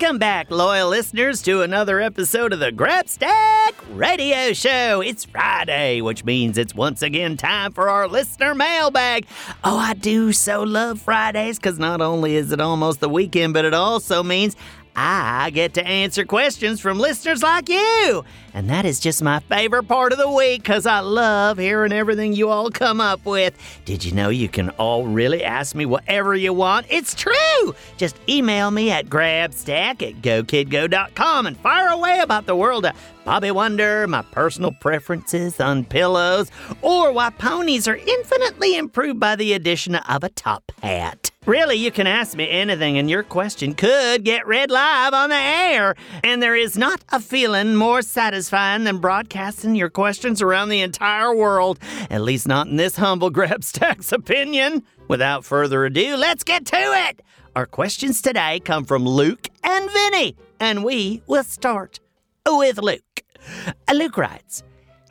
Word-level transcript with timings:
Welcome 0.00 0.18
back, 0.18 0.50
loyal 0.50 0.88
listeners, 0.88 1.42
to 1.42 1.60
another 1.60 2.00
episode 2.00 2.54
of 2.54 2.58
the 2.58 2.72
Grabstack 2.72 3.72
Radio 3.90 4.54
Show. 4.54 5.02
It's 5.02 5.26
Friday, 5.26 6.00
which 6.00 6.24
means 6.24 6.56
it's 6.56 6.74
once 6.74 7.02
again 7.02 7.36
time 7.36 7.72
for 7.72 7.90
our 7.90 8.08
listener 8.08 8.54
mailbag. 8.54 9.26
Oh, 9.62 9.76
I 9.76 9.92
do 9.92 10.32
so 10.32 10.62
love 10.62 11.02
Fridays 11.02 11.58
because 11.58 11.78
not 11.78 12.00
only 12.00 12.36
is 12.36 12.50
it 12.50 12.62
almost 12.62 13.00
the 13.00 13.10
weekend, 13.10 13.52
but 13.52 13.66
it 13.66 13.74
also 13.74 14.22
means 14.22 14.56
I 14.96 15.50
get 15.50 15.74
to 15.74 15.86
answer 15.86 16.24
questions 16.24 16.80
from 16.80 16.98
listeners 16.98 17.42
like 17.42 17.68
you. 17.68 18.24
And 18.52 18.68
that 18.68 18.84
is 18.84 18.98
just 18.98 19.22
my 19.22 19.40
favorite 19.40 19.84
part 19.84 20.12
of 20.12 20.18
the 20.18 20.30
week 20.30 20.62
because 20.62 20.84
I 20.84 21.00
love 21.00 21.58
hearing 21.58 21.92
everything 21.92 22.32
you 22.32 22.48
all 22.48 22.70
come 22.70 23.00
up 23.00 23.24
with. 23.24 23.56
Did 23.84 24.04
you 24.04 24.12
know 24.12 24.28
you 24.28 24.48
can 24.48 24.70
all 24.70 25.06
really 25.06 25.44
ask 25.44 25.74
me 25.74 25.86
whatever 25.86 26.34
you 26.34 26.52
want? 26.52 26.86
It's 26.90 27.14
true! 27.14 27.74
Just 27.96 28.16
email 28.28 28.70
me 28.70 28.90
at 28.90 29.06
grabstack 29.06 30.02
at 30.02 30.20
gokidgo.com 30.22 31.46
and 31.46 31.56
fire 31.58 31.88
away 31.88 32.18
about 32.18 32.46
the 32.46 32.56
world 32.56 32.84
of 32.86 32.96
Bobby 33.24 33.50
Wonder, 33.50 34.06
my 34.08 34.22
personal 34.22 34.72
preferences 34.72 35.60
on 35.60 35.84
pillows, 35.84 36.50
or 36.82 37.12
why 37.12 37.30
ponies 37.30 37.86
are 37.86 37.96
infinitely 37.96 38.76
improved 38.76 39.20
by 39.20 39.36
the 39.36 39.52
addition 39.52 39.94
of 39.94 40.24
a 40.24 40.28
top 40.30 40.72
hat. 40.82 41.30
Really, 41.46 41.76
you 41.76 41.90
can 41.90 42.06
ask 42.06 42.36
me 42.36 42.50
anything, 42.50 42.98
and 42.98 43.08
your 43.08 43.22
question 43.22 43.72
could 43.72 44.24
get 44.24 44.46
read 44.46 44.70
live 44.70 45.14
on 45.14 45.30
the 45.30 45.36
air. 45.36 45.94
And 46.22 46.42
there 46.42 46.54
is 46.54 46.76
not 46.76 47.02
a 47.08 47.18
feeling 47.18 47.74
more 47.74 48.02
satisfying 48.02 48.84
than 48.84 48.98
broadcasting 48.98 49.74
your 49.74 49.88
questions 49.88 50.42
around 50.42 50.68
the 50.68 50.82
entire 50.82 51.34
world, 51.34 51.78
at 52.10 52.20
least 52.20 52.46
not 52.46 52.66
in 52.66 52.76
this 52.76 52.96
humble 52.96 53.30
Grabstack's 53.32 54.12
opinion. 54.12 54.82
Without 55.08 55.46
further 55.46 55.86
ado, 55.86 56.14
let's 56.14 56.44
get 56.44 56.66
to 56.66 56.76
it. 56.76 57.22
Our 57.56 57.64
questions 57.64 58.20
today 58.20 58.60
come 58.60 58.84
from 58.84 59.06
Luke 59.06 59.48
and 59.64 59.90
Vinny, 59.90 60.36
and 60.60 60.84
we 60.84 61.22
will 61.26 61.42
start 61.42 62.00
with 62.46 62.82
Luke. 62.82 63.22
Luke 63.90 64.18
writes, 64.18 64.62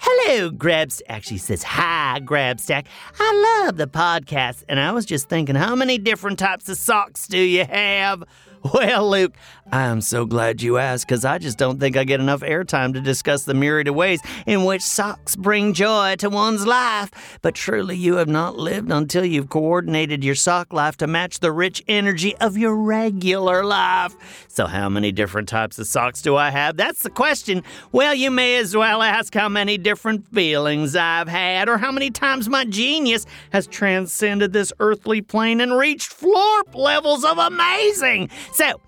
Hello, 0.01 0.49
Grabs. 0.49 1.01
Actually 1.09 1.39
says, 1.39 1.61
Hi, 1.63 2.21
Grabstack. 2.23 2.85
I 3.19 3.63
love 3.65 3.75
the 3.75 3.85
podcast, 3.85 4.63
and 4.69 4.79
I 4.79 4.93
was 4.93 5.05
just 5.05 5.27
thinking, 5.27 5.55
how 5.55 5.75
many 5.75 5.97
different 5.97 6.39
types 6.39 6.69
of 6.69 6.77
socks 6.77 7.27
do 7.27 7.37
you 7.37 7.65
have? 7.65 8.23
Well, 8.73 9.09
Luke, 9.09 9.33
I'm 9.71 10.01
so 10.01 10.25
glad 10.25 10.61
you 10.61 10.77
asked 10.77 11.07
because 11.07 11.23
I 11.23 11.37
just 11.37 11.57
don't 11.57 11.79
think 11.79 11.95
I 11.95 12.03
get 12.03 12.19
enough 12.19 12.41
airtime 12.41 12.93
to 12.93 13.01
discuss 13.01 13.43
the 13.43 13.53
myriad 13.53 13.87
of 13.87 13.95
ways 13.95 14.19
in 14.45 14.65
which 14.65 14.81
socks 14.81 15.35
bring 15.35 15.73
joy 15.73 16.15
to 16.17 16.29
one's 16.29 16.65
life. 16.65 17.39
But 17.41 17.55
truly, 17.55 17.95
you 17.95 18.15
have 18.15 18.27
not 18.27 18.57
lived 18.57 18.91
until 18.91 19.23
you've 19.23 19.49
coordinated 19.49 20.23
your 20.23 20.35
sock 20.35 20.73
life 20.73 20.97
to 20.97 21.07
match 21.07 21.39
the 21.39 21.51
rich 21.51 21.83
energy 21.87 22.35
of 22.37 22.57
your 22.57 22.75
regular 22.75 23.63
life. 23.63 24.15
So, 24.47 24.65
how 24.65 24.89
many 24.89 25.11
different 25.11 25.47
types 25.47 25.77
of 25.77 25.87
socks 25.87 26.21
do 26.21 26.35
I 26.35 26.49
have? 26.49 26.75
That's 26.75 27.03
the 27.03 27.09
question. 27.09 27.63
Well, 27.91 28.15
you 28.15 28.31
may 28.31 28.57
as 28.57 28.75
well 28.75 29.01
ask 29.03 29.33
how 29.33 29.49
many 29.49 29.77
different 29.77 30.27
feelings 30.33 30.95
I've 30.95 31.27
had 31.27 31.69
or 31.69 31.77
how 31.77 31.91
many 31.91 32.09
times 32.09 32.49
my 32.49 32.65
genius 32.65 33.25
has 33.51 33.67
transcended 33.67 34.51
this 34.51 34.73
earthly 34.79 35.21
plane 35.21 35.61
and 35.61 35.77
reached 35.77 36.11
floor 36.11 36.63
levels 36.73 37.23
of 37.23 37.37
amazing. 37.37 38.29
So, 38.51 38.81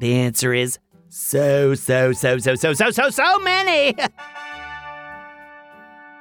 the 0.00 0.14
answer 0.14 0.52
is 0.52 0.78
so, 1.08 1.74
so, 1.74 2.12
so, 2.12 2.38
so, 2.38 2.54
so, 2.56 2.72
so, 2.72 2.90
so, 2.90 3.10
so 3.10 3.38
many. 3.38 3.94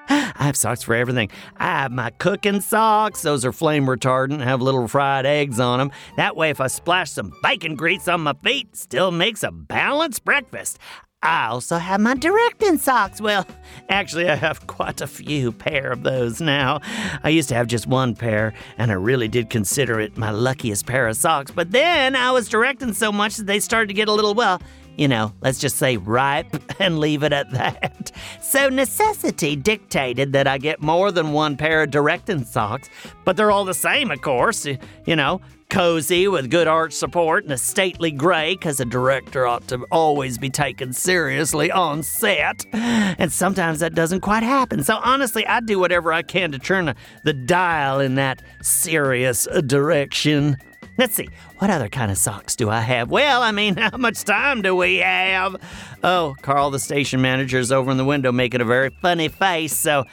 I 0.09 0.47
have 0.47 0.57
socks 0.57 0.83
for 0.83 0.93
everything. 0.93 1.29
I 1.57 1.81
have 1.81 1.91
my 1.91 2.09
cooking 2.11 2.61
socks. 2.61 3.21
Those 3.21 3.45
are 3.45 3.51
flame 3.51 3.85
retardant, 3.85 4.41
have 4.41 4.61
little 4.61 4.87
fried 4.87 5.25
eggs 5.25 5.59
on 5.59 5.79
them. 5.79 5.91
That 6.17 6.35
way, 6.35 6.49
if 6.49 6.59
I 6.59 6.67
splash 6.67 7.11
some 7.11 7.33
bacon 7.41 7.75
grease 7.75 8.07
on 8.07 8.21
my 8.21 8.33
feet, 8.43 8.75
still 8.75 9.11
makes 9.11 9.43
a 9.43 9.51
balanced 9.51 10.25
breakfast. 10.25 10.77
I 11.23 11.47
also 11.47 11.77
have 11.77 12.01
my 12.01 12.15
directing 12.15 12.77
socks. 12.77 13.21
Well, 13.21 13.47
actually, 13.87 14.29
I 14.29 14.35
have 14.35 14.67
quite 14.67 14.99
a 14.99 15.07
few 15.07 15.53
pair 15.53 15.93
of 15.93 16.03
those 16.03 16.41
now. 16.41 16.81
I 17.23 17.29
used 17.29 17.47
to 17.47 17.55
have 17.55 17.67
just 17.67 17.87
one 17.87 18.13
pair, 18.13 18.53
and 18.77 18.91
I 18.91 18.95
really 18.95 19.29
did 19.29 19.49
consider 19.49 20.01
it 20.01 20.17
my 20.17 20.31
luckiest 20.31 20.85
pair 20.85 21.07
of 21.07 21.15
socks. 21.15 21.49
But 21.49 21.71
then 21.71 22.17
I 22.17 22.31
was 22.31 22.49
directing 22.49 22.91
so 22.91 23.09
much 23.09 23.37
that 23.37 23.45
they 23.45 23.61
started 23.61 23.87
to 23.87 23.93
get 23.93 24.09
a 24.09 24.11
little, 24.11 24.33
well, 24.33 24.61
you 24.97 25.07
know, 25.07 25.33
let's 25.39 25.59
just 25.59 25.77
say 25.77 25.95
ripe 25.95 26.53
and 26.79 26.99
leave 26.99 27.23
it 27.23 27.31
at 27.31 27.49
that. 27.51 28.11
So 28.41 28.67
necessity 28.67 29.55
dictated 29.55 30.33
that 30.33 30.45
I 30.45 30.57
get 30.57 30.81
more 30.81 31.09
than 31.09 31.31
one 31.31 31.55
pair 31.55 31.83
of 31.83 31.91
directing 31.91 32.43
socks, 32.43 32.89
but 33.23 33.37
they're 33.37 33.49
all 33.49 33.63
the 33.63 33.73
same, 33.73 34.11
of 34.11 34.21
course. 34.21 34.65
You 34.65 35.15
know, 35.15 35.39
cozy 35.73 36.27
with 36.27 36.51
good 36.51 36.67
arch 36.67 36.93
support 36.93 37.43
and 37.43 37.51
a 37.51 37.57
stately 37.57 38.11
gray 38.11 38.53
because 38.53 38.79
a 38.79 38.85
director 38.85 39.47
ought 39.47 39.67
to 39.67 39.83
always 39.91 40.37
be 40.37 40.47
taken 40.47 40.93
seriously 40.93 41.71
on 41.71 42.03
set. 42.03 42.63
And 42.71 43.33
sometimes 43.33 43.79
that 43.79 43.95
doesn't 43.95 44.19
quite 44.19 44.43
happen. 44.43 44.83
So 44.83 44.99
honestly, 45.03 45.47
I 45.47 45.61
do 45.61 45.79
whatever 45.79 46.13
I 46.13 46.21
can 46.21 46.51
to 46.51 46.59
turn 46.59 46.93
the 47.23 47.33
dial 47.33 47.99
in 47.99 48.13
that 48.15 48.43
serious 48.61 49.47
uh, 49.47 49.61
direction. 49.61 50.57
Let's 50.99 51.15
see, 51.15 51.29
what 51.57 51.71
other 51.71 51.89
kind 51.89 52.11
of 52.11 52.19
socks 52.19 52.55
do 52.55 52.69
I 52.69 52.81
have? 52.81 53.09
Well, 53.09 53.41
I 53.41 53.51
mean, 53.51 53.75
how 53.77 53.97
much 53.97 54.23
time 54.25 54.61
do 54.61 54.75
we 54.75 54.97
have? 54.97 55.55
Oh, 56.03 56.35
Carl, 56.43 56.69
the 56.69 56.77
station 56.77 57.19
manager, 57.19 57.57
is 57.57 57.71
over 57.71 57.89
in 57.89 57.97
the 57.97 58.05
window 58.05 58.31
making 58.31 58.61
a 58.61 58.65
very 58.65 58.91
funny 59.01 59.27
face, 59.27 59.75
so 59.75 60.05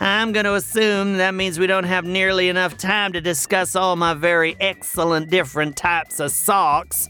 I'm 0.00 0.32
going 0.32 0.44
to 0.44 0.54
assume 0.54 1.16
that 1.18 1.34
means 1.34 1.58
we 1.58 1.66
don't 1.66 1.84
have 1.84 2.04
nearly 2.04 2.48
enough 2.48 2.76
time 2.76 3.12
to 3.14 3.20
discuss 3.20 3.74
all 3.74 3.96
my 3.96 4.14
very 4.14 4.56
excellent 4.60 5.28
different 5.28 5.76
types 5.76 6.20
of 6.20 6.30
socks. 6.30 7.08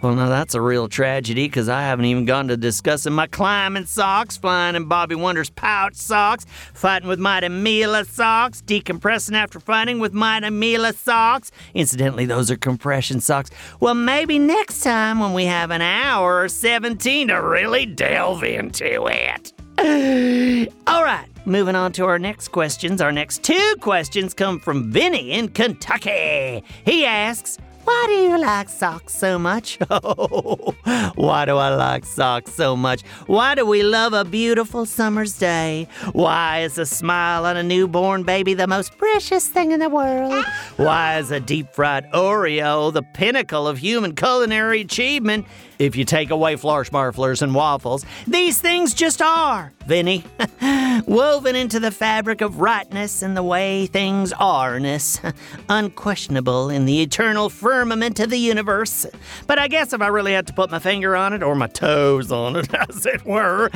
Well, 0.00 0.14
now 0.14 0.30
that's 0.30 0.54
a 0.54 0.62
real 0.62 0.88
tragedy 0.88 1.46
because 1.46 1.68
I 1.68 1.82
haven't 1.82 2.06
even 2.06 2.24
gone 2.24 2.48
to 2.48 2.56
discussing 2.56 3.12
my 3.12 3.26
climbing 3.26 3.84
socks, 3.84 4.38
flying 4.38 4.74
in 4.74 4.86
Bobby 4.86 5.14
Wonder's 5.14 5.50
pouch 5.50 5.94
socks, 5.94 6.46
fighting 6.72 7.06
with 7.06 7.18
Mighty 7.18 7.50
Mila 7.50 8.06
socks, 8.06 8.62
decompressing 8.62 9.34
after 9.34 9.60
fighting 9.60 9.98
with 9.98 10.14
Mighty 10.14 10.48
Mila 10.48 10.94
socks. 10.94 11.52
Incidentally, 11.74 12.24
those 12.24 12.50
are 12.50 12.56
compression 12.56 13.20
socks. 13.20 13.50
Well, 13.80 13.94
maybe 13.94 14.38
next 14.38 14.82
time 14.82 15.20
when 15.20 15.34
we 15.34 15.44
have 15.44 15.70
an 15.70 15.82
hour 15.82 16.40
or 16.44 16.48
17 16.48 17.28
to 17.28 17.34
really 17.34 17.84
delve 17.84 18.42
into 18.42 19.06
it. 19.06 19.52
All 20.86 21.02
right, 21.02 21.26
moving 21.46 21.74
on 21.74 21.92
to 21.92 22.04
our 22.04 22.18
next 22.18 22.48
questions. 22.48 23.00
Our 23.00 23.12
next 23.12 23.42
two 23.42 23.74
questions 23.80 24.34
come 24.34 24.60
from 24.60 24.92
Vinny 24.92 25.32
in 25.32 25.48
Kentucky. 25.48 26.62
He 26.84 27.06
asks, 27.06 27.56
why 27.84 28.04
do 28.08 28.12
you 28.12 28.38
like 28.38 28.68
socks 28.68 29.14
so 29.16 29.38
much? 29.38 29.78
Oh, 29.90 30.74
why 31.14 31.44
do 31.46 31.56
I 31.56 31.74
like 31.74 32.04
socks 32.04 32.52
so 32.52 32.76
much? 32.76 33.02
Why 33.26 33.54
do 33.54 33.64
we 33.64 33.82
love 33.82 34.12
a 34.12 34.24
beautiful 34.24 34.84
summer's 34.84 35.38
day? 35.38 35.88
Why 36.12 36.60
is 36.60 36.76
a 36.76 36.84
smile 36.84 37.46
on 37.46 37.56
a 37.56 37.62
newborn 37.62 38.22
baby 38.24 38.52
the 38.54 38.66
most 38.66 38.98
precious 38.98 39.48
thing 39.48 39.72
in 39.72 39.80
the 39.80 39.88
world? 39.88 40.44
Why 40.76 41.18
is 41.18 41.30
a 41.30 41.40
deep 41.40 41.72
fried 41.72 42.04
Oreo 42.12 42.92
the 42.92 43.02
pinnacle 43.02 43.66
of 43.66 43.78
human 43.78 44.14
culinary 44.14 44.82
achievement? 44.82 45.46
If 45.80 45.96
you 45.96 46.04
take 46.04 46.28
away 46.28 46.56
marflers 46.56 47.40
and 47.40 47.54
waffles, 47.54 48.04
these 48.26 48.60
things 48.60 48.92
just 48.92 49.22
are, 49.22 49.72
Vinny. 49.86 50.22
Woven 51.06 51.56
into 51.56 51.80
the 51.80 51.90
fabric 51.90 52.42
of 52.42 52.60
rightness 52.60 53.22
and 53.22 53.34
the 53.34 53.42
way 53.42 53.86
things 53.86 54.34
are-ness. 54.34 55.22
Unquestionable 55.70 56.68
in 56.68 56.84
the 56.84 57.00
eternal 57.00 57.48
firmament 57.48 58.20
of 58.20 58.28
the 58.28 58.36
universe. 58.36 59.06
But 59.46 59.58
I 59.58 59.68
guess 59.68 59.94
if 59.94 60.02
I 60.02 60.08
really 60.08 60.34
had 60.34 60.46
to 60.48 60.52
put 60.52 60.70
my 60.70 60.80
finger 60.80 61.16
on 61.16 61.32
it, 61.32 61.42
or 61.42 61.54
my 61.54 61.68
toes 61.68 62.30
on 62.30 62.56
it, 62.56 62.68
as 62.90 63.06
it 63.06 63.24
were, 63.24 63.70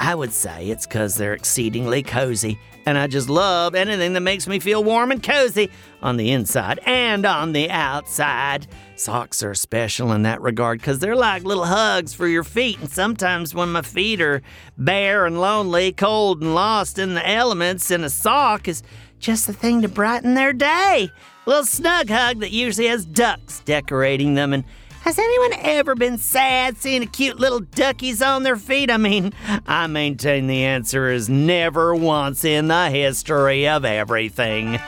I 0.00 0.14
would 0.14 0.32
say 0.32 0.70
it's 0.70 0.86
because 0.86 1.16
they're 1.16 1.34
exceedingly 1.34 2.02
cozy 2.02 2.58
and 2.86 2.96
I 2.98 3.06
just 3.06 3.28
love 3.28 3.74
anything 3.74 4.14
that 4.14 4.20
makes 4.20 4.46
me 4.46 4.58
feel 4.58 4.82
warm 4.82 5.10
and 5.10 5.22
cozy 5.22 5.70
on 6.02 6.16
the 6.16 6.30
inside 6.30 6.80
and 6.86 7.26
on 7.26 7.52
the 7.52 7.70
outside. 7.70 8.66
Socks 8.96 9.42
are 9.42 9.54
special 9.54 10.12
in 10.12 10.22
that 10.22 10.40
regard 10.40 10.80
because 10.80 10.98
they're 10.98 11.16
like 11.16 11.44
little 11.44 11.66
hugs 11.66 12.14
for 12.14 12.26
your 12.26 12.44
feet. 12.44 12.78
And 12.80 12.90
sometimes 12.90 13.54
when 13.54 13.72
my 13.72 13.82
feet 13.82 14.20
are 14.20 14.42
bare 14.76 15.26
and 15.26 15.40
lonely, 15.40 15.92
cold 15.92 16.42
and 16.42 16.54
lost 16.54 16.98
in 16.98 17.14
the 17.14 17.28
elements, 17.28 17.90
and 17.90 18.04
a 18.04 18.10
sock 18.10 18.68
is 18.68 18.82
just 19.18 19.46
the 19.46 19.52
thing 19.52 19.82
to 19.82 19.88
brighten 19.88 20.34
their 20.34 20.52
day. 20.52 21.10
A 21.46 21.48
little 21.48 21.64
snug 21.64 22.08
hug 22.08 22.40
that 22.40 22.50
usually 22.50 22.88
has 22.88 23.04
ducks 23.04 23.60
decorating 23.60 24.34
them 24.34 24.52
and 24.52 24.64
has 25.00 25.18
anyone 25.18 25.52
ever 25.60 25.94
been 25.94 26.18
sad 26.18 26.76
seeing 26.76 27.06
cute 27.08 27.38
little 27.40 27.60
duckies 27.60 28.22
on 28.22 28.42
their 28.42 28.56
feet? 28.56 28.90
I 28.90 28.96
mean, 28.96 29.32
I 29.66 29.86
maintain 29.86 30.46
the 30.46 30.64
answer 30.64 31.10
is 31.10 31.28
never 31.28 31.94
once 31.94 32.44
in 32.44 32.68
the 32.68 32.90
history 32.90 33.66
of 33.66 33.84
everything. 33.84 34.78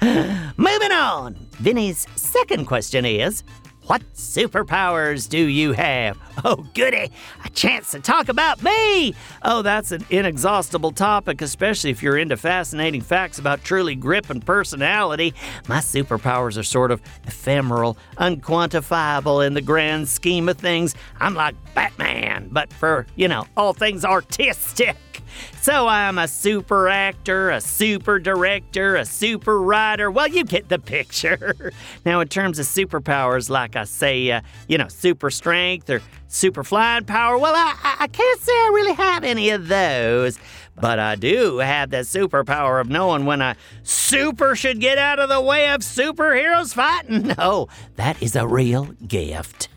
Moving 0.56 0.92
on. 0.92 1.34
Vinny's 1.52 2.06
second 2.16 2.66
question 2.66 3.04
is 3.04 3.42
What 3.86 4.02
superpowers 4.14 5.28
do 5.28 5.38
you 5.38 5.72
have? 5.72 6.16
Oh, 6.44 6.64
goody, 6.72 7.10
a 7.44 7.50
chance 7.50 7.90
to 7.90 8.00
talk 8.00 8.28
about 8.28 8.62
me! 8.62 9.14
Oh, 9.42 9.62
that's 9.62 9.90
an 9.90 10.06
inexhaustible 10.08 10.92
topic, 10.92 11.42
especially 11.42 11.90
if 11.90 12.02
you're 12.02 12.16
into 12.16 12.36
fascinating 12.36 13.00
facts 13.00 13.38
about 13.38 13.64
truly 13.64 13.94
grip 13.94 14.30
and 14.30 14.44
personality. 14.44 15.34
My 15.68 15.78
superpowers 15.78 16.56
are 16.56 16.62
sort 16.62 16.90
of 16.90 17.02
ephemeral, 17.26 17.98
unquantifiable 18.18 19.46
in 19.46 19.54
the 19.54 19.60
grand 19.60 20.08
scheme 20.08 20.48
of 20.48 20.58
things. 20.58 20.94
I'm 21.20 21.34
like 21.34 21.56
Batman, 21.74 22.11
but 22.50 22.72
for, 22.72 23.06
you 23.16 23.28
know, 23.28 23.46
all 23.56 23.72
things 23.72 24.04
artistic. 24.04 24.96
So 25.60 25.86
I'm 25.88 26.18
a 26.18 26.28
super 26.28 26.88
actor, 26.88 27.50
a 27.50 27.60
super 27.60 28.18
director, 28.18 28.96
a 28.96 29.04
super 29.04 29.60
writer. 29.60 30.10
Well, 30.10 30.28
you 30.28 30.44
get 30.44 30.68
the 30.68 30.78
picture. 30.78 31.72
now, 32.04 32.20
in 32.20 32.28
terms 32.28 32.58
of 32.58 32.66
superpowers, 32.66 33.48
like 33.48 33.76
I 33.76 33.84
say, 33.84 34.30
uh, 34.30 34.40
you 34.68 34.78
know, 34.78 34.88
super 34.88 35.30
strength 35.30 35.88
or 35.88 36.02
super 36.28 36.64
flying 36.64 37.04
power, 37.04 37.38
well, 37.38 37.54
I, 37.54 37.96
I 38.00 38.06
can't 38.08 38.40
say 38.40 38.52
I 38.52 38.70
really 38.74 38.94
have 38.94 39.24
any 39.24 39.50
of 39.50 39.68
those. 39.68 40.38
But 40.74 40.98
I 40.98 41.16
do 41.16 41.58
have 41.58 41.90
the 41.90 41.98
superpower 41.98 42.80
of 42.80 42.88
knowing 42.88 43.26
when 43.26 43.42
a 43.42 43.56
super 43.82 44.56
should 44.56 44.80
get 44.80 44.96
out 44.98 45.18
of 45.18 45.28
the 45.28 45.40
way 45.40 45.68
of 45.68 45.82
superheroes 45.82 46.74
fighting. 46.74 47.34
No, 47.42 47.68
that 47.96 48.22
is 48.22 48.36
a 48.36 48.46
real 48.46 48.86
gift. 49.06 49.68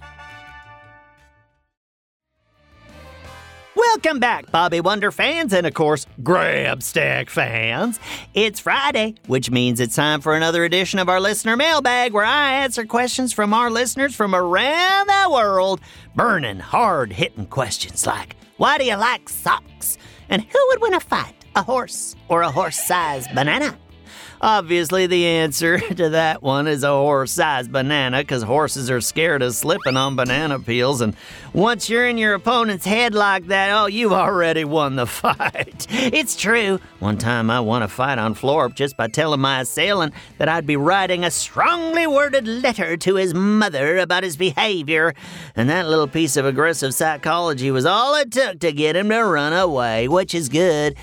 Welcome 3.75 4.19
back, 4.19 4.51
Bobby 4.51 4.79
Wonder 4.79 5.11
fans, 5.11 5.51
and 5.51 5.67
of 5.67 5.73
course, 5.73 6.05
Grabstack 6.23 7.29
fans. 7.29 7.99
It's 8.33 8.61
Friday, 8.61 9.15
which 9.27 9.51
means 9.51 9.81
it's 9.81 9.95
time 9.97 10.21
for 10.21 10.33
another 10.33 10.63
edition 10.63 10.97
of 10.97 11.09
our 11.09 11.19
listener 11.19 11.57
mailbag 11.57 12.13
where 12.13 12.23
I 12.23 12.53
answer 12.63 12.85
questions 12.85 13.33
from 13.33 13.53
our 13.53 13.69
listeners 13.69 14.15
from 14.15 14.33
around 14.33 15.07
the 15.07 15.29
world. 15.29 15.81
Burning, 16.15 16.59
hard 16.59 17.11
hitting 17.11 17.47
questions 17.47 18.07
like 18.07 18.37
Why 18.55 18.77
do 18.77 18.85
you 18.85 18.95
like 18.95 19.27
socks? 19.27 19.97
And 20.29 20.41
who 20.41 20.67
would 20.69 20.81
win 20.81 20.93
a 20.93 21.01
fight, 21.01 21.35
a 21.57 21.61
horse 21.61 22.15
or 22.29 22.43
a 22.43 22.51
horse 22.51 22.79
sized 22.79 23.35
banana? 23.35 23.77
Obviously, 24.41 25.07
the 25.07 25.25
answer 25.25 25.79
to 25.95 26.09
that 26.09 26.43
one 26.43 26.67
is 26.67 26.83
a 26.83 26.89
horse 26.89 27.31
sized 27.31 27.71
banana 27.71 28.19
because 28.19 28.43
horses 28.43 28.89
are 28.89 29.01
scared 29.01 29.41
of 29.41 29.55
slipping 29.55 29.97
on 29.97 30.15
banana 30.15 30.59
peels. 30.59 31.01
And 31.01 31.15
once 31.53 31.89
you're 31.89 32.07
in 32.07 32.17
your 32.17 32.33
opponent's 32.33 32.85
head 32.85 33.13
like 33.13 33.47
that, 33.47 33.71
oh, 33.71 33.85
you've 33.87 34.11
already 34.11 34.65
won 34.65 34.95
the 34.95 35.05
fight. 35.07 35.87
It's 35.89 36.35
true. 36.35 36.79
One 36.99 37.17
time 37.17 37.49
I 37.49 37.59
won 37.59 37.81
a 37.81 37.87
fight 37.87 38.17
on 38.17 38.35
Florp 38.35 38.75
just 38.75 38.97
by 38.97 39.07
telling 39.07 39.39
my 39.39 39.61
assailant 39.61 40.13
that 40.37 40.49
I'd 40.49 40.67
be 40.67 40.75
writing 40.75 41.23
a 41.23 41.31
strongly 41.31 42.07
worded 42.07 42.47
letter 42.47 42.97
to 42.97 43.15
his 43.15 43.33
mother 43.33 43.97
about 43.97 44.23
his 44.23 44.37
behavior. 44.37 45.13
And 45.55 45.69
that 45.69 45.87
little 45.87 46.07
piece 46.07 46.37
of 46.37 46.45
aggressive 46.45 46.93
psychology 46.93 47.71
was 47.71 47.85
all 47.85 48.15
it 48.15 48.31
took 48.31 48.59
to 48.59 48.71
get 48.71 48.95
him 48.95 49.09
to 49.09 49.21
run 49.21 49.53
away, 49.53 50.07
which 50.07 50.35
is 50.35 50.49
good 50.49 50.95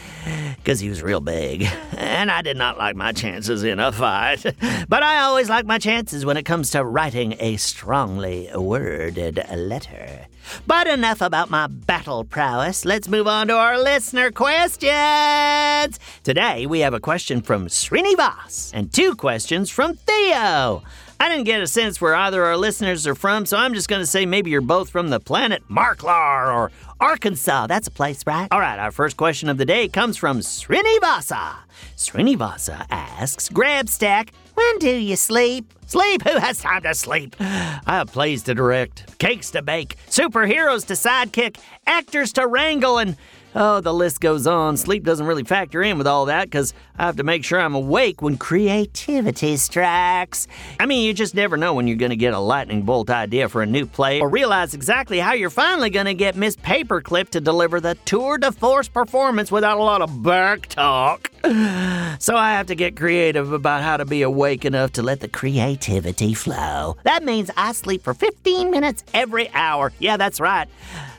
because 0.56 0.80
he 0.80 0.88
was 0.88 1.02
real 1.02 1.20
big. 1.20 1.66
And 1.96 2.30
I 2.30 2.42
did 2.42 2.56
not 2.56 2.78
like 2.78 2.96
my 2.96 3.12
chances 3.22 3.62
in 3.62 3.78
a 3.78 3.92
fight. 3.92 4.44
But 4.88 5.02
I 5.04 5.20
always 5.22 5.48
like 5.48 5.64
my 5.64 5.78
chances 5.78 6.26
when 6.26 6.36
it 6.36 6.42
comes 6.42 6.70
to 6.70 6.84
writing 6.84 7.36
a 7.38 7.56
strongly 7.56 8.50
worded 8.52 9.40
letter. 9.54 10.26
But 10.66 10.88
enough 10.88 11.20
about 11.20 11.48
my 11.48 11.68
battle 11.68 12.24
prowess. 12.24 12.84
Let's 12.84 13.08
move 13.08 13.28
on 13.28 13.46
to 13.46 13.54
our 13.54 13.78
listener 13.80 14.32
questions. 14.32 16.00
Today 16.24 16.66
we 16.66 16.80
have 16.80 16.94
a 16.94 17.00
question 17.00 17.42
from 17.42 17.68
Srinivas 17.68 18.72
and 18.74 18.92
two 18.92 19.14
questions 19.14 19.70
from 19.70 19.94
Theo. 19.94 20.82
I 21.22 21.28
didn't 21.28 21.44
get 21.44 21.62
a 21.62 21.68
sense 21.68 22.00
where 22.00 22.16
either 22.16 22.44
our 22.44 22.56
listeners 22.56 23.06
are 23.06 23.14
from, 23.14 23.46
so 23.46 23.56
I'm 23.56 23.74
just 23.74 23.88
going 23.88 24.02
to 24.02 24.06
say 24.06 24.26
maybe 24.26 24.50
you're 24.50 24.60
both 24.60 24.90
from 24.90 25.10
the 25.10 25.20
planet 25.20 25.62
Marklar 25.70 26.52
or 26.52 26.72
Arkansas. 26.98 27.68
That's 27.68 27.86
a 27.86 27.92
place, 27.92 28.26
right? 28.26 28.48
All 28.50 28.58
right, 28.58 28.76
our 28.76 28.90
first 28.90 29.16
question 29.16 29.48
of 29.48 29.56
the 29.56 29.64
day 29.64 29.86
comes 29.86 30.16
from 30.16 30.40
Srinivasa. 30.40 31.54
Srinivasa 31.96 32.86
asks 32.90 33.48
Grabstack, 33.50 34.30
when 34.54 34.78
do 34.80 34.90
you 34.90 35.14
sleep? 35.14 35.72
Sleep? 35.86 36.22
Who 36.22 36.38
has 36.38 36.58
time 36.58 36.82
to 36.82 36.92
sleep? 36.92 37.36
I 37.38 37.80
have 37.86 38.10
plays 38.10 38.42
to 38.42 38.54
direct, 38.56 39.16
cakes 39.20 39.52
to 39.52 39.62
bake, 39.62 39.98
superheroes 40.08 40.84
to 40.86 40.94
sidekick, 40.94 41.56
actors 41.86 42.32
to 42.32 42.48
wrangle, 42.48 42.98
and 42.98 43.16
Oh, 43.54 43.80
the 43.80 43.92
list 43.92 44.20
goes 44.20 44.46
on. 44.46 44.76
Sleep 44.76 45.04
doesn't 45.04 45.26
really 45.26 45.44
factor 45.44 45.82
in 45.82 45.98
with 45.98 46.06
all 46.06 46.26
that 46.26 46.44
because 46.44 46.72
I 46.96 47.04
have 47.04 47.16
to 47.16 47.22
make 47.22 47.44
sure 47.44 47.60
I'm 47.60 47.74
awake 47.74 48.22
when 48.22 48.38
creativity 48.38 49.56
strikes. 49.56 50.46
I 50.80 50.86
mean, 50.86 51.04
you 51.04 51.12
just 51.12 51.34
never 51.34 51.56
know 51.56 51.74
when 51.74 51.86
you're 51.86 51.96
going 51.96 52.10
to 52.10 52.16
get 52.16 52.32
a 52.32 52.38
lightning 52.38 52.82
bolt 52.82 53.10
idea 53.10 53.48
for 53.48 53.60
a 53.62 53.66
new 53.66 53.84
play 53.84 54.20
or 54.20 54.28
realize 54.28 54.72
exactly 54.72 55.18
how 55.18 55.34
you're 55.34 55.50
finally 55.50 55.90
going 55.90 56.06
to 56.06 56.14
get 56.14 56.36
Miss 56.36 56.56
Paperclip 56.56 57.28
to 57.30 57.40
deliver 57.40 57.80
the 57.80 57.94
tour 58.06 58.38
de 58.38 58.52
force 58.52 58.88
performance 58.88 59.52
without 59.52 59.78
a 59.78 59.82
lot 59.82 60.00
of 60.00 60.22
back 60.22 60.66
talk. 60.68 61.31
So 62.18 62.36
I 62.36 62.52
have 62.52 62.68
to 62.68 62.76
get 62.76 62.94
creative 62.94 63.52
about 63.52 63.82
how 63.82 63.96
to 63.96 64.04
be 64.04 64.22
awake 64.22 64.64
enough 64.64 64.92
to 64.92 65.02
let 65.02 65.18
the 65.18 65.28
creativity 65.28 66.34
flow. 66.34 66.96
That 67.02 67.24
means 67.24 67.50
I 67.56 67.72
sleep 67.72 68.04
for 68.04 68.14
15 68.14 68.70
minutes 68.70 69.02
every 69.12 69.50
hour. 69.50 69.92
Yeah, 69.98 70.16
that's 70.16 70.38
right. 70.38 70.68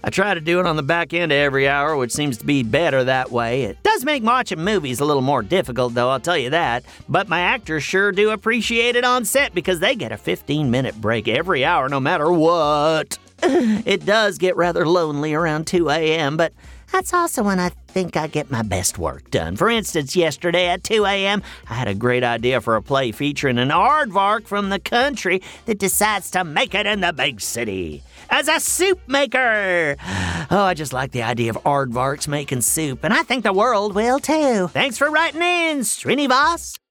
I 0.02 0.10
try 0.12 0.34
to 0.34 0.40
do 0.40 0.62
it 0.62 0.66
on 0.66 0.78
the 0.78 0.84
back 0.84 1.14
end 1.14 1.34
of 1.34 1.38
every 1.38 1.68
hour, 1.68 1.98
which 1.98 2.14
seems 2.14 2.38
to 2.38 2.46
be 2.46 2.64
better 2.64 3.04
that 3.04 3.32
way. 3.32 3.64
It 3.64 3.84
does 3.84 4.06
make 4.06 4.24
watching 4.24 4.64
movies 4.64 5.02
a 5.02 5.06
little 5.06 5.22
more 5.22 5.42
difficult, 5.42 5.94
though, 5.94 6.10
I'll 6.10 6.22
tell 6.22 6.38
you 6.38 6.52
that. 6.52 6.86
But 7.10 7.28
my 7.28 7.42
actors 7.42 7.84
sure 7.84 8.14
do 8.14 8.30
appreciate 8.30 8.96
it 8.96 9.04
on 9.04 9.26
set 9.26 9.54
because 9.54 9.80
they 9.82 9.96
get 9.96 10.14
a 10.14 10.18
15 10.18 10.72
minute 10.72 10.96
break 11.02 11.28
every 11.28 11.66
hour, 11.66 11.90
no 11.90 12.00
matter 12.00 12.32
what. 12.32 13.18
It 13.86 14.06
does 14.06 14.38
get 14.38 14.56
rather 14.56 14.88
lonely 14.88 15.34
around 15.34 15.68
2 15.68 15.90
a.m., 15.90 16.38
but 16.38 16.54
that's 16.94 17.14
also 17.14 17.42
when 17.44 17.60
I 17.60 17.70
think 17.88 18.16
I 18.16 18.28
get 18.28 18.52
my 18.52 18.62
best 18.62 19.00
work 19.00 19.32
done. 19.32 19.56
For 19.56 19.68
instance, 19.68 20.16
yesterday 20.16 20.68
at 20.68 20.84
2 20.84 21.06
a.m., 21.06 21.42
I 21.68 21.74
had 21.74 21.88
a 21.88 21.96
great 21.96 22.24
idea 22.24 22.62
for 22.62 22.76
a 22.76 22.84
play 22.84 23.12
featuring 23.12 23.58
an 23.58 23.70
aardvark 23.70 24.46
from 24.46 24.70
the 24.70 24.80
country 24.80 25.42
that 25.66 25.80
decides 25.80 26.30
to 26.32 26.44
make 26.44 26.76
it 26.76 26.86
in 26.86 27.02
the 27.02 27.12
big 27.12 27.42
city 27.42 28.04
as 28.30 28.48
a 28.48 28.60
soup 28.60 29.00
maker. 29.08 29.96
Oh, 30.52 30.64
I 30.64 30.76
just 30.76 30.94
like 30.94 31.12
the 31.12 31.24
idea 31.24 31.50
of 31.50 31.58
aardvarks 31.64 32.28
making 32.28 32.62
soup, 32.62 33.04
and 33.04 33.14
I 33.14 33.24
think 33.24 33.44
the 33.44 33.54
world 33.54 33.96
will 33.96 34.20
too. 34.20 34.68
Thanks 34.68 35.00
for 35.00 35.10
writing 35.10 35.42
in, 35.42 35.80
Srinivas. 35.80 36.83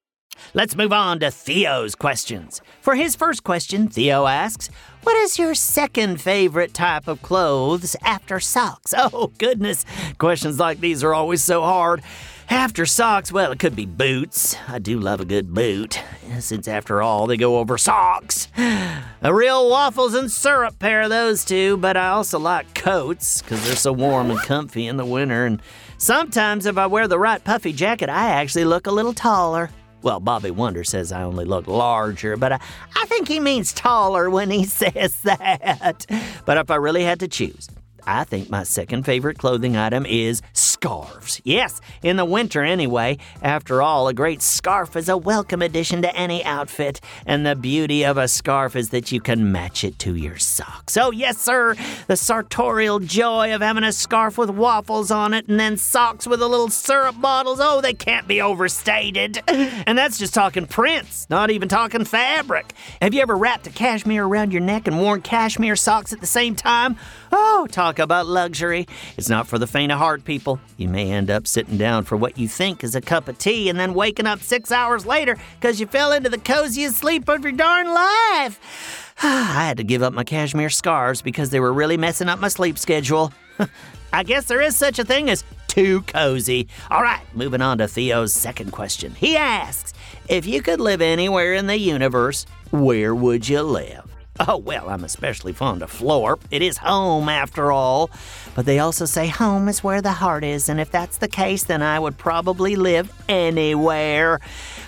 Let's 0.53 0.75
move 0.75 0.93
on 0.93 1.19
to 1.19 1.31
Theo's 1.31 1.95
questions. 1.95 2.61
For 2.81 2.95
his 2.95 3.15
first 3.15 3.43
question, 3.43 3.87
Theo 3.87 4.25
asks, 4.27 4.69
What 5.03 5.15
is 5.17 5.39
your 5.39 5.55
second 5.55 6.21
favorite 6.21 6.73
type 6.73 7.07
of 7.07 7.21
clothes 7.21 7.95
after 8.03 8.39
socks? 8.39 8.93
Oh, 9.15 9.31
goodness. 9.37 9.85
Questions 10.17 10.59
like 10.59 10.79
these 10.79 11.03
are 11.03 11.13
always 11.13 11.43
so 11.43 11.61
hard. 11.61 12.01
After 12.49 12.85
socks, 12.85 13.31
well, 13.31 13.51
it 13.51 13.59
could 13.59 13.75
be 13.75 13.85
boots. 13.85 14.55
I 14.67 14.77
do 14.79 14.99
love 14.99 15.21
a 15.21 15.25
good 15.25 15.53
boot, 15.53 15.99
since 16.39 16.67
after 16.67 17.01
all, 17.01 17.25
they 17.25 17.37
go 17.37 17.57
over 17.57 17.77
socks. 17.77 18.47
A 18.57 19.33
real 19.33 19.69
waffles 19.69 20.13
and 20.13 20.29
syrup 20.31 20.77
pair 20.77 21.01
of 21.03 21.09
those 21.09 21.45
two, 21.45 21.77
but 21.77 21.95
I 21.97 22.09
also 22.09 22.37
like 22.39 22.75
coats, 22.75 23.41
because 23.41 23.65
they're 23.65 23.75
so 23.75 23.93
warm 23.93 24.29
and 24.29 24.39
comfy 24.41 24.87
in 24.87 24.97
the 24.97 25.05
winter. 25.05 25.45
And 25.45 25.61
sometimes, 25.97 26.65
if 26.65 26.77
I 26.77 26.85
wear 26.85 27.07
the 27.07 27.19
right 27.19 27.43
puffy 27.43 27.73
jacket, 27.73 28.09
I 28.09 28.29
actually 28.29 28.65
look 28.65 28.87
a 28.87 28.91
little 28.91 29.13
taller. 29.13 29.69
Well, 30.03 30.19
Bobby 30.19 30.51
Wonder 30.51 30.83
says 30.83 31.13
I 31.13 31.23
only 31.23 31.45
look 31.45 31.65
larger, 31.65 32.35
but 32.35 32.51
I, 32.51 32.59
I 32.95 33.05
think 33.05 33.29
he 33.29 33.39
means 33.39 33.71
taller 33.71 34.29
when 34.29 34.51
he 34.51 34.65
says 34.81 35.21
that. 35.21 36.05
But 36.45 36.57
if 36.57 36.69
I 36.69 36.75
really 36.75 37.03
had 37.03 37.21
to 37.21 37.27
choose, 37.29 37.69
I 38.05 38.23
think 38.23 38.49
my 38.49 38.63
second 38.63 39.03
favorite 39.03 39.37
clothing 39.37 39.75
item 39.77 40.05
is 40.05 40.41
scarves. 40.53 41.41
Yes, 41.43 41.79
in 42.01 42.17
the 42.17 42.25
winter 42.25 42.63
anyway. 42.63 43.17
After 43.41 43.81
all, 43.81 44.07
a 44.07 44.13
great 44.13 44.41
scarf 44.41 44.95
is 44.95 45.09
a 45.09 45.17
welcome 45.17 45.61
addition 45.61 46.01
to 46.01 46.15
any 46.15 46.43
outfit, 46.43 46.99
and 47.25 47.45
the 47.45 47.55
beauty 47.55 48.03
of 48.03 48.17
a 48.17 48.27
scarf 48.27 48.75
is 48.75 48.89
that 48.89 49.11
you 49.11 49.21
can 49.21 49.51
match 49.51 49.83
it 49.83 49.97
to 49.99 50.15
your 50.15 50.37
socks. 50.37 50.97
Oh, 50.97 51.11
yes, 51.11 51.37
sir, 51.37 51.75
the 52.07 52.17
sartorial 52.17 52.99
joy 52.99 53.53
of 53.53 53.61
having 53.61 53.83
a 53.83 53.93
scarf 53.93 54.37
with 54.37 54.49
waffles 54.49 55.11
on 55.11 55.33
it 55.33 55.47
and 55.47 55.59
then 55.59 55.77
socks 55.77 56.27
with 56.27 56.39
the 56.39 56.49
little 56.49 56.69
syrup 56.69 57.19
bottles. 57.21 57.59
Oh, 57.61 57.81
they 57.81 57.93
can't 57.93 58.27
be 58.27 58.41
overstated. 58.41 59.41
And 59.85 59.97
that's 59.97 60.17
just 60.17 60.33
talking 60.33 60.65
prints, 60.65 61.29
not 61.29 61.51
even 61.51 61.67
talking 61.67 62.05
fabric. 62.05 62.73
Have 63.01 63.13
you 63.13 63.21
ever 63.21 63.35
wrapped 63.35 63.67
a 63.67 63.69
cashmere 63.69 64.23
around 64.25 64.51
your 64.51 64.61
neck 64.61 64.87
and 64.87 64.99
worn 64.99 65.21
cashmere 65.21 65.75
socks 65.75 66.13
at 66.13 66.21
the 66.21 66.27
same 66.27 66.55
time? 66.55 66.95
Oh, 67.31 67.67
talk 67.69 67.92
about 67.99 68.27
luxury. 68.27 68.87
It's 69.17 69.29
not 69.29 69.47
for 69.47 69.57
the 69.57 69.67
faint 69.67 69.91
of 69.91 69.97
heart, 69.97 70.23
people. 70.23 70.59
You 70.77 70.89
may 70.89 71.11
end 71.11 71.29
up 71.29 71.47
sitting 71.47 71.77
down 71.77 72.03
for 72.03 72.17
what 72.17 72.37
you 72.37 72.47
think 72.47 72.83
is 72.83 72.95
a 72.95 73.01
cup 73.01 73.27
of 73.27 73.37
tea 73.37 73.69
and 73.69 73.79
then 73.79 73.93
waking 73.93 74.27
up 74.27 74.39
six 74.39 74.71
hours 74.71 75.05
later 75.05 75.37
because 75.59 75.79
you 75.79 75.87
fell 75.87 76.11
into 76.11 76.29
the 76.29 76.37
coziest 76.37 76.97
sleep 76.97 77.27
of 77.29 77.43
your 77.43 77.51
darn 77.51 77.87
life. 77.87 79.13
I 79.23 79.65
had 79.67 79.77
to 79.77 79.83
give 79.83 80.03
up 80.03 80.13
my 80.13 80.23
cashmere 80.23 80.69
scarves 80.69 81.21
because 81.21 81.49
they 81.49 81.59
were 81.59 81.73
really 81.73 81.97
messing 81.97 82.29
up 82.29 82.39
my 82.39 82.47
sleep 82.47 82.77
schedule. 82.77 83.31
I 84.13 84.23
guess 84.23 84.45
there 84.45 84.61
is 84.61 84.75
such 84.75 84.99
a 84.99 85.03
thing 85.03 85.29
as 85.29 85.43
too 85.67 86.01
cozy. 86.01 86.67
All 86.91 87.01
right, 87.01 87.23
moving 87.33 87.61
on 87.61 87.79
to 87.79 87.87
Theo's 87.87 88.33
second 88.33 88.71
question. 88.71 89.15
He 89.15 89.35
asks 89.35 89.93
If 90.29 90.45
you 90.45 90.61
could 90.61 90.79
live 90.79 91.01
anywhere 91.01 91.53
in 91.53 91.65
the 91.65 91.77
universe, 91.77 92.45
where 92.71 93.15
would 93.15 93.49
you 93.49 93.63
live? 93.63 94.12
Oh, 94.39 94.57
well, 94.57 94.89
I'm 94.89 95.03
especially 95.03 95.53
fond 95.53 95.83
of 95.83 95.91
Florp. 95.91 96.41
It 96.49 96.63
is 96.63 96.77
home, 96.77 97.29
after 97.29 97.71
all. 97.71 98.09
But 98.55 98.65
they 98.65 98.79
also 98.79 99.05
say 99.05 99.27
home 99.27 99.67
is 99.67 99.83
where 99.83 100.01
the 100.01 100.13
heart 100.13 100.43
is, 100.43 100.69
and 100.69 100.79
if 100.79 100.89
that's 100.89 101.17
the 101.17 101.27
case, 101.27 101.63
then 101.63 101.83
I 101.83 101.99
would 101.99 102.17
probably 102.17 102.75
live 102.75 103.13
anywhere. 103.29 104.39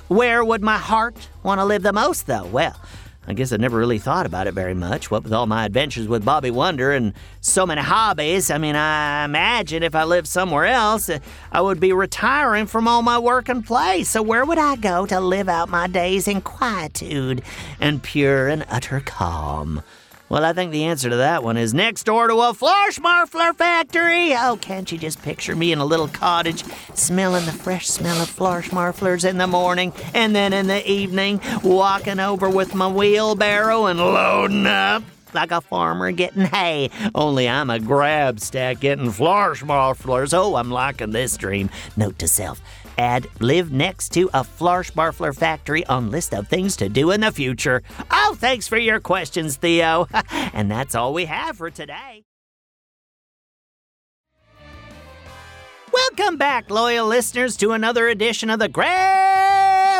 Where 0.08 0.44
would 0.44 0.64
my 0.64 0.78
heart 0.78 1.30
want 1.44 1.60
to 1.60 1.66
live 1.66 1.84
the 1.84 1.94
most, 1.94 2.26
though? 2.26 2.46
Well, 2.46 2.76
I 3.28 3.34
guess 3.34 3.52
I 3.52 3.58
never 3.58 3.78
really 3.78 3.98
thought 3.98 4.26
about 4.26 4.48
it 4.48 4.54
very 4.54 4.76
much. 4.76 5.10
What 5.10 5.24
with 5.24 5.34
all 5.34 5.48
my 5.48 5.66
adventures 5.66 6.08
with 6.08 6.24
Bobby 6.24 6.52
Wonder 6.52 6.92
and 6.92 7.14
so 7.42 7.66
many 7.66 7.82
hobbies, 7.82 8.52
I 8.52 8.58
mean, 8.60 8.76
I 8.76 9.26
imagine 9.26 9.82
if 9.82 9.96
I 9.96 10.04
lived 10.04 10.28
somewhere 10.28 10.66
else, 10.66 11.10
I 11.52 11.62
would 11.62 11.80
be 11.80 11.92
retiring 11.92 12.68
from 12.68 12.88
all 12.88 13.02
my 13.02 13.18
work 13.18 13.50
and 13.50 13.66
play. 13.66 14.04
So 14.04 14.22
where 14.22 14.46
would 14.46 14.60
I 14.60 14.76
go 14.76 15.06
to 15.08 15.20
live 15.20 15.50
out 15.50 15.70
my 15.70 15.88
days 15.88 16.28
in 16.28 16.42
quietude 16.42 17.42
and 17.80 18.04
pure 18.04 18.48
and 18.48 18.66
utter 18.70 19.02
calm? 19.04 19.82
Well, 20.28 20.44
I 20.44 20.54
think 20.54 20.72
the 20.72 20.86
answer 20.86 21.10
to 21.10 21.18
that 21.18 21.44
one 21.44 21.56
is 21.56 21.74
next 21.74 22.06
door 22.06 22.28
to 22.28 22.34
a 22.34 22.54
Florschmarfler 22.54 23.56
factory. 23.56 24.34
Oh, 24.34 24.58
can't 24.60 24.92
you 24.92 24.98
just 24.98 25.22
picture 25.22 25.56
me 25.56 25.72
in 25.72 25.78
a 25.78 25.86
little 25.86 26.08
cottage, 26.08 26.64
smelling 26.96 27.46
the 27.46 27.52
fresh 27.52 27.88
smell 27.88 28.20
of 28.20 28.36
Florschmarflers 28.36 29.28
in 29.28 29.38
the 29.38 29.46
morning, 29.46 29.94
and 30.16 30.36
then 30.36 30.52
in 30.52 30.66
the 30.66 30.90
evening, 30.90 31.40
walking 31.64 32.20
over 32.20 32.50
with 32.50 32.74
my 32.74 32.88
wheelbarrow 32.88 33.86
and 33.86 34.00
loading 34.00 34.66
up 34.66 35.04
like 35.36 35.52
a 35.52 35.62
farmer 35.62 36.12
getting 36.12 36.46
hay. 36.46 36.90
Only 37.14 37.48
I'm 37.48 37.70
a 37.70 37.80
grab 37.80 38.40
stack 38.40 38.80
getting 38.80 39.12
Florschmarflers. 39.12 40.34
Oh, 40.34 40.56
I'm 40.56 40.72
liking 40.72 41.12
this 41.12 41.38
dream. 41.38 41.70
Note 41.96 42.18
to 42.20 42.28
self 42.28 42.62
add 42.98 43.28
live 43.40 43.72
next 43.72 44.10
to 44.14 44.30
a 44.34 44.44
Florschmarfler 44.44 45.36
factory 45.36 45.86
on 45.88 46.12
list 46.12 46.34
of 46.34 46.48
things 46.48 46.76
to 46.78 46.90
do 46.90 47.12
in 47.12 47.22
the 47.22 47.32
future. 47.32 47.84
Oh, 48.12 48.36
thanks 48.38 48.68
for 48.68 48.78
your 48.78 49.00
questions, 49.00 49.58
Theo. 49.58 50.08
and 50.32 50.70
that's 50.70 50.96
all 50.96 51.14
we 51.14 51.26
have 51.26 51.58
for 51.58 51.70
today. 51.70 52.24
Welcome 55.92 56.38
back, 56.38 56.70
loyal 56.70 57.08
listeners, 57.08 57.56
to 57.58 57.72
another 57.72 58.08
edition 58.08 58.50
of 58.50 58.60
the 58.60 58.68
Grab 58.68 59.35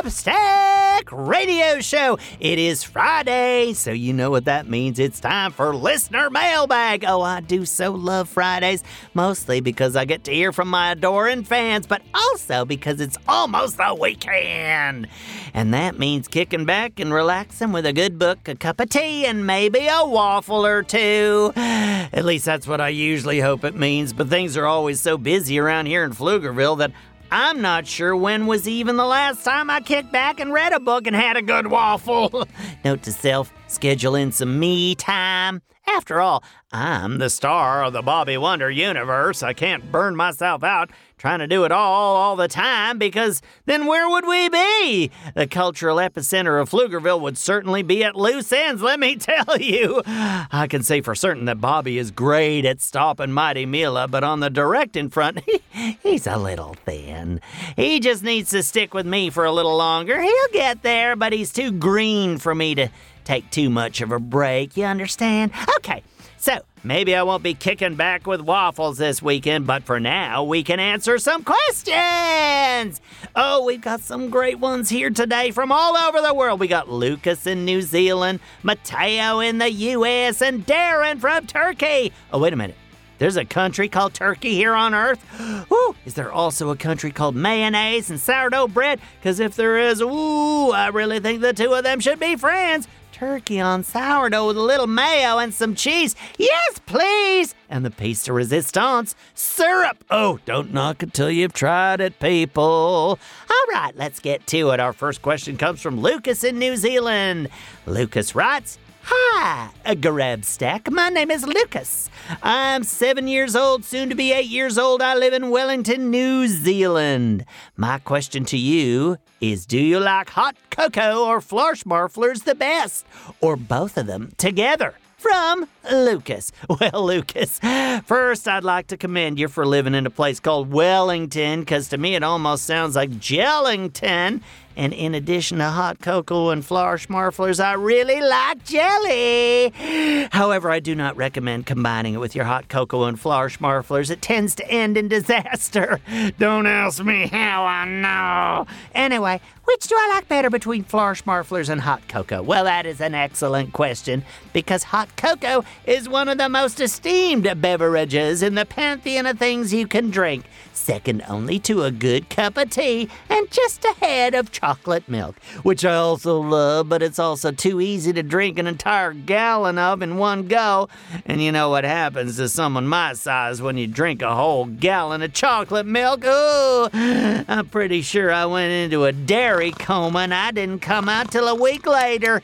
Stack 0.04 1.10
Radio 1.12 1.80
Show. 1.80 2.20
It 2.42 2.60
is 2.60 2.84
Friday, 2.84 3.74
so 3.74 3.92
you 3.92 4.12
know 4.12 4.30
what 4.30 4.46
that 4.46 4.68
means. 4.68 5.00
It's 5.00 5.22
time 5.22 5.52
for 5.54 5.74
Listener 5.74 6.30
Mailbag. 6.30 7.06
Oh, 7.08 7.22
I 7.22 7.40
do 7.40 7.66
so 7.66 7.92
love 7.92 8.28
Fridays, 8.28 8.84
mostly 9.14 9.62
because 9.62 9.96
I 9.96 10.04
get 10.04 10.26
to 10.26 10.34
hear 10.34 10.52
from 10.52 10.68
my 10.68 10.92
adoring 10.92 11.46
fans, 11.46 11.88
but 11.88 12.02
also 12.14 12.66
because 12.66 13.00
it's 13.00 13.18
almost 13.28 13.78
the 13.78 13.98
weekend. 14.00 15.08
And 15.54 15.74
that 15.74 15.98
means 15.98 16.28
kicking 16.28 16.66
back 16.66 17.00
and 17.00 17.14
relaxing 17.14 17.72
with 17.72 17.86
a 17.86 17.94
good 17.94 18.20
book, 18.20 18.48
a 18.50 18.56
cup 18.56 18.82
of 18.82 18.90
tea, 18.90 19.26
and 19.26 19.48
maybe 19.48 19.88
a 19.88 20.06
waffle 20.06 20.66
or 20.66 20.84
two. 20.84 21.54
At 21.56 22.26
least 22.26 22.44
that's 22.46 22.68
what 22.68 22.82
I 22.82 22.90
usually 22.90 23.40
hope 23.40 23.64
it 23.64 23.76
means, 23.76 24.12
but 24.12 24.28
things 24.28 24.58
are 24.58 24.66
always 24.66 25.00
so 25.00 25.18
busy 25.18 25.58
around 25.58 25.86
here 25.86 26.04
in 26.04 26.12
Pflugerville 26.12 26.78
that 26.80 26.92
I'm 27.38 27.62
not 27.62 27.86
sure 27.86 28.16
when 28.16 28.48
was 28.48 28.66
even 28.66 28.96
the 28.96 29.04
last 29.04 29.44
time 29.44 29.70
I 29.70 29.82
kicked 29.82 30.10
back 30.10 30.40
and 30.40 30.54
read 30.54 30.72
a 30.72 30.80
book 30.80 31.06
and 31.06 31.14
had 31.14 31.36
a 31.36 31.42
good 31.42 31.68
waffle. 31.68 32.48
Note 32.86 33.04
to 33.04 33.12
self 33.12 33.52
schedule 33.68 34.16
in 34.16 34.32
some 34.32 34.58
me 34.58 34.96
time. 34.96 35.62
After 35.86 36.22
all, 36.22 36.46
I'm 36.72 37.18
the 37.18 37.30
star 37.30 37.84
of 37.84 37.92
the 37.92 38.02
Bobby 38.02 38.38
Wonder 38.38 38.72
universe. 38.72 39.44
I 39.44 39.52
can't 39.52 39.92
burn 39.92 40.16
myself 40.16 40.64
out 40.64 40.92
trying 41.18 41.40
to 41.40 41.48
do 41.48 41.64
it 41.64 41.72
all 41.72 42.16
all 42.16 42.36
the 42.36 42.48
time 42.48 42.98
because 42.98 43.42
then 43.66 43.86
where 43.86 44.10
would 44.10 44.28
we 44.28 44.50
be? 44.50 45.12
The 45.34 45.48
cultural 45.48 45.98
epicenter 45.98 46.62
of 46.62 46.70
Pflugerville 46.70 47.22
would 47.22 47.38
certainly 47.38 47.84
be 47.84 48.04
at 48.04 48.16
loose 48.16 48.52
ends, 48.52 48.82
let 48.82 49.00
me 49.00 49.16
tell 49.18 49.58
you. 49.58 50.02
I 50.06 50.68
can 50.70 50.84
say 50.84 51.02
for 51.02 51.16
certain 51.16 51.46
that 51.46 51.62
Bobby 51.62 51.98
is 51.98 52.12
great 52.12 52.66
at 52.66 52.82
stopping 52.82 53.32
Mighty 53.32 53.66
Mila, 53.66 54.08
but 54.08 54.24
on 54.24 54.40
the 54.40 54.50
directing 54.50 55.10
front, 55.10 55.40
he's 56.04 56.28
a 56.28 56.38
little 56.38 56.76
thin. 56.86 57.42
He 57.76 58.00
just 58.00 58.24
needs 58.24 58.50
to 58.52 58.64
stick 58.64 58.94
with 58.94 59.06
me 59.06 59.30
for 59.30 59.46
a 59.46 59.52
little 59.52 59.78
longer. 59.78 60.22
He'll 60.22 60.48
get 60.52 60.84
there, 60.84 61.16
but 61.16 61.34
he's 61.34 61.52
too 61.52 61.72
green 61.72 62.38
for 62.38 62.54
me 62.54 62.76
to 62.76 62.90
take 63.24 63.50
too 63.50 63.70
much 63.70 64.02
of 64.02 64.12
a 64.12 64.20
break, 64.20 64.78
you 64.78 64.86
understand? 64.86 65.52
Okay. 65.78 66.04
So, 66.38 66.60
maybe 66.86 67.16
I 67.16 67.24
won't 67.24 67.44
be 67.44 67.54
kicking 67.54 67.96
back 67.96 68.28
with 68.28 68.42
waffles 68.42 68.98
this 68.98 69.22
weekend, 69.22 69.68
but 69.68 69.84
for 69.84 70.00
now, 70.00 70.44
we 70.44 70.64
can 70.64 70.80
answer 70.80 71.18
some 71.18 71.44
questions. 71.44 73.02
Oh, 73.36 73.66
we've 73.66 73.82
got 73.82 74.02
some 74.02 74.30
great 74.30 74.60
ones 74.60 74.90
here 74.90 75.10
today 75.10 75.52
from 75.52 75.72
all 75.72 75.98
over 75.98 76.22
the 76.22 76.34
world. 76.34 76.60
We 76.60 76.68
got 76.68 76.90
Lucas 76.90 77.48
in 77.48 77.66
New 77.66 77.82
Zealand, 77.82 78.40
Mateo 78.64 79.40
in 79.40 79.58
the 79.58 79.72
US, 79.72 80.42
and 80.42 80.66
Darren 80.66 81.20
from 81.20 81.48
Turkey. 81.48 82.14
Oh, 82.32 82.40
wait 82.40 82.54
a 82.54 82.56
minute. 82.56 82.76
There's 83.18 83.38
a 83.38 83.46
country 83.46 83.88
called 83.88 84.14
Turkey 84.14 84.54
here 84.54 84.74
on 84.74 84.94
Earth. 84.94 85.24
Ooh, 85.72 85.96
is 86.06 86.16
there 86.16 86.32
also 86.32 86.70
a 86.70 86.76
country 86.76 87.12
called 87.12 87.36
mayonnaise 87.36 88.10
and 88.10 88.20
sourdough 88.20 88.68
bread? 88.68 89.00
Because 89.20 89.40
if 89.40 89.56
there 89.56 89.78
is, 89.78 90.02
ooh, 90.02 90.72
I 90.72 90.88
really 90.90 91.20
think 91.20 91.42
the 91.42 91.54
two 91.54 91.74
of 91.74 91.84
them 91.84 92.00
should 92.00 92.20
be 92.20 92.36
friends 92.36 92.88
turkey 93.16 93.62
on 93.62 93.82
sourdough 93.82 94.46
with 94.48 94.58
a 94.58 94.62
little 94.62 94.88
mayo 94.88 95.38
and 95.38 95.54
some 95.54 95.74
cheese. 95.74 96.18
Yes, 96.38 96.82
please. 96.86 97.56
And 97.70 97.86
the 97.86 97.90
piece 97.90 98.26
de 98.26 98.34
resistance, 98.34 99.16
syrup. 99.34 100.04
Oh, 100.10 100.40
don't 100.46 100.74
knock 100.74 101.02
it 101.02 101.14
till 101.14 101.32
you've 101.32 101.54
tried 101.54 102.02
it, 102.02 102.20
people. 102.20 103.18
All 103.50 103.66
right, 103.72 103.94
let's 103.96 104.20
get 104.20 104.46
to 104.48 104.72
it. 104.72 104.82
Our 104.82 104.92
first 104.92 105.22
question 105.22 105.56
comes 105.56 105.82
from 105.82 106.02
Lucas 106.02 106.44
in 106.44 106.60
New 106.60 106.76
Zealand. 106.76 107.48
Lucas 107.86 108.36
writes, 108.36 108.78
Hi, 109.08 109.70
a 109.86 110.38
stack. 110.42 110.90
My 110.90 111.10
name 111.10 111.30
is 111.30 111.46
Lucas. 111.46 112.10
I'm 112.42 112.84
seven 112.84 113.28
years 113.28 113.56
old, 113.56 113.86
soon 113.86 114.10
to 114.10 114.16
be 114.16 114.34
eight 114.34 114.48
years 114.48 114.80
old. 114.80 115.04
I 115.04 115.14
live 115.14 115.34
in 115.34 115.52
Wellington, 115.52 116.10
New 116.10 116.48
Zealand. 116.48 117.46
My 117.78 118.00
question 118.00 118.46
to 118.46 118.58
you 118.58 119.18
is 119.40 119.68
Do 119.68 119.78
you 119.78 120.00
like 120.00 120.32
hot 120.32 120.56
cocoa 120.72 121.24
or 121.24 121.40
Florschmarflers 121.40 122.46
the 122.46 122.56
best, 122.56 123.06
or 123.42 123.56
both 123.56 123.96
of 123.98 124.08
them 124.08 124.32
together? 124.38 124.96
from 125.18 125.68
Lucas. 125.92 126.52
Well, 126.70 127.06
Lucas, 127.06 127.60
first 128.06 128.48
I'd 128.48 128.64
like 128.64 128.88
to 128.88 128.98
commend 128.98 129.40
you 129.40 129.48
for 129.48 129.66
living 129.66 129.96
in 129.96 130.06
a 130.06 130.10
place 130.10 130.40
called 130.40 130.72
Wellington, 130.72 131.62
because 131.62 131.90
to 131.90 131.98
me 131.98 132.16
it 132.16 132.22
almost 132.24 132.66
sounds 132.66 132.96
like 132.96 133.18
Jellington. 133.20 134.42
And 134.78 134.94
in 134.94 135.16
addition 135.16 135.60
to 135.60 135.70
hot 135.70 136.00
cocoa 136.00 136.50
and 136.50 136.64
Florschmarflers, 136.64 137.64
I 137.64 137.74
really 137.74 138.20
like 138.22 138.64
jelly. 138.66 140.28
However, 140.32 140.70
I 140.70 140.80
do 140.80 140.96
not 140.96 141.16
recommend 141.16 141.66
combining 141.66 142.16
it 142.16 142.18
with 142.18 142.36
your 142.36 142.46
hot 142.46 142.68
cocoa 142.68 143.06
and 143.06 143.20
Florschmarflers. 143.20 144.12
It 144.12 144.22
tends 144.22 144.56
to 144.56 144.70
end 144.70 144.98
in 144.98 145.08
disaster. 145.08 146.00
Don't 146.40 146.68
ask 146.68 147.04
me 147.04 147.28
how 147.28 147.64
I 147.64 147.86
know. 147.86 148.68
Anyway, 148.94 149.40
which 149.66 149.88
do 149.88 149.96
I 149.98 150.12
like 150.14 150.28
better 150.28 150.50
between 150.50 150.84
Florschmarflers 150.84 151.70
and 151.70 151.82
hot 151.82 152.08
cocoa? 152.08 152.42
Well, 152.42 152.64
that 152.64 152.86
is 152.86 153.02
an 153.02 153.14
excellent 153.14 153.74
question 153.74 154.24
because 154.54 154.84
hot 154.84 155.16
cocoa 155.18 155.64
is 155.86 156.08
one 156.08 156.30
of 156.30 156.38
the 156.38 156.50
most 156.50 156.80
esteemed 156.80 157.62
beverages 157.62 158.42
in 158.42 158.56
the 158.56 158.66
pantheon 158.66 159.26
of 159.26 159.38
things 159.38 159.74
you 159.74 159.88
can 159.88 160.12
drink 160.12 160.46
second 160.86 161.24
only 161.28 161.58
to 161.58 161.82
a 161.82 161.90
good 161.90 162.30
cup 162.30 162.58
of 162.58 162.70
tea 162.70 163.10
and 163.28 163.50
just 163.50 163.84
ahead 163.86 164.36
of 164.36 164.52
chocolate 164.52 165.10
milk, 165.10 165.36
which 165.64 165.84
I 165.84 165.96
also 165.96 166.40
love, 166.40 166.90
but 166.90 167.02
it's 167.02 167.18
also 167.18 167.52
too 167.52 167.82
easy 167.82 168.14
to 168.14 168.22
drink 168.22 168.60
an 168.60 168.68
entire 168.68 169.14
gallon 169.14 169.80
of 169.80 170.04
in 170.04 170.18
one 170.18 170.48
go. 170.48 170.88
And 171.26 171.42
you 171.42 171.52
know 171.52 171.72
what 171.72 171.86
happens 171.86 172.38
to 172.38 172.48
someone 172.50 172.88
my 172.88 173.14
size 173.14 173.64
when 173.64 173.78
you 173.78 173.88
drink 173.88 174.22
a 174.22 174.36
whole 174.36 174.66
gallon 174.66 175.24
of 175.24 175.34
chocolate 175.34 175.88
milk? 175.88 176.22
Oh, 176.24 176.90
I'm 176.94 177.68
pretty 177.70 178.04
sure 178.04 178.32
I 178.32 178.46
went 178.46 178.72
into 178.72 179.06
a 179.06 179.12
dairy 179.12 179.55
coma 179.80 180.20
and 180.20 180.34
I 180.34 180.52
didn't 180.52 180.80
come 180.80 181.08
out 181.08 181.32
till 181.32 181.48
a 181.48 181.56
week 181.56 181.86
later. 181.86 182.42